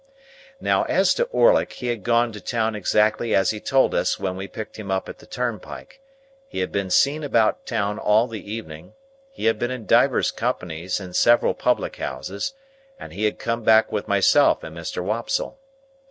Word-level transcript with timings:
Now, 0.59 0.81
as 0.85 1.13
to 1.13 1.25
Orlick; 1.25 1.73
he 1.73 1.85
had 1.85 2.01
gone 2.01 2.31
to 2.31 2.41
town 2.41 2.73
exactly 2.73 3.35
as 3.35 3.51
he 3.51 3.59
told 3.59 3.93
us 3.93 4.19
when 4.19 4.35
we 4.35 4.47
picked 4.47 4.77
him 4.79 4.89
up 4.89 5.07
at 5.07 5.19
the 5.19 5.27
turnpike, 5.27 6.01
he 6.47 6.57
had 6.61 6.71
been 6.71 6.89
seen 6.89 7.23
about 7.23 7.67
town 7.67 7.99
all 7.99 8.25
the 8.25 8.51
evening, 8.51 8.93
he 9.29 9.45
had 9.45 9.59
been 9.59 9.69
in 9.69 9.85
divers 9.85 10.31
companies 10.31 10.99
in 10.99 11.13
several 11.13 11.53
public 11.53 11.97
houses, 11.97 12.53
and 12.99 13.13
he 13.13 13.25
had 13.25 13.37
come 13.37 13.61
back 13.61 13.91
with 13.91 14.07
myself 14.07 14.63
and 14.63 14.75
Mr. 14.75 15.03
Wopsle. 15.03 15.59